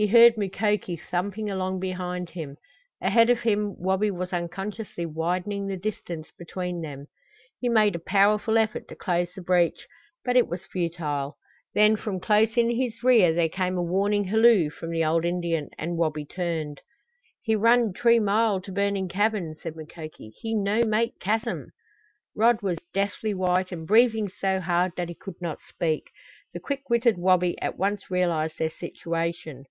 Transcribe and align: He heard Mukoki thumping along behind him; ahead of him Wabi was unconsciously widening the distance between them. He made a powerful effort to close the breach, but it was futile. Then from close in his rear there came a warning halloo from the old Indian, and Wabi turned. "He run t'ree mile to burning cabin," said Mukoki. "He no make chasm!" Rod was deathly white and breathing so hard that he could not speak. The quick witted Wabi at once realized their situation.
He 0.00 0.06
heard 0.06 0.36
Mukoki 0.36 0.96
thumping 0.96 1.50
along 1.50 1.80
behind 1.80 2.30
him; 2.30 2.56
ahead 3.00 3.30
of 3.30 3.40
him 3.40 3.74
Wabi 3.80 4.12
was 4.12 4.32
unconsciously 4.32 5.04
widening 5.04 5.66
the 5.66 5.76
distance 5.76 6.30
between 6.38 6.82
them. 6.82 7.06
He 7.60 7.68
made 7.68 7.96
a 7.96 8.04
powerful 8.06 8.58
effort 8.58 8.86
to 8.86 8.94
close 8.94 9.26
the 9.34 9.42
breach, 9.42 9.88
but 10.24 10.36
it 10.36 10.46
was 10.46 10.64
futile. 10.64 11.36
Then 11.74 11.96
from 11.96 12.20
close 12.20 12.56
in 12.56 12.70
his 12.70 13.02
rear 13.02 13.34
there 13.34 13.48
came 13.48 13.76
a 13.76 13.82
warning 13.82 14.22
halloo 14.26 14.70
from 14.70 14.92
the 14.92 15.04
old 15.04 15.24
Indian, 15.24 15.68
and 15.76 15.96
Wabi 15.98 16.24
turned. 16.24 16.80
"He 17.42 17.56
run 17.56 17.92
t'ree 17.92 18.20
mile 18.20 18.60
to 18.60 18.70
burning 18.70 19.08
cabin," 19.08 19.56
said 19.60 19.74
Mukoki. 19.74 20.28
"He 20.38 20.54
no 20.54 20.80
make 20.84 21.18
chasm!" 21.18 21.72
Rod 22.36 22.62
was 22.62 22.78
deathly 22.94 23.34
white 23.34 23.72
and 23.72 23.84
breathing 23.84 24.28
so 24.28 24.60
hard 24.60 24.92
that 24.94 25.08
he 25.08 25.14
could 25.16 25.40
not 25.42 25.58
speak. 25.68 26.12
The 26.54 26.60
quick 26.60 26.88
witted 26.88 27.18
Wabi 27.18 27.60
at 27.60 27.76
once 27.76 28.12
realized 28.12 28.58
their 28.60 28.70
situation. 28.70 29.64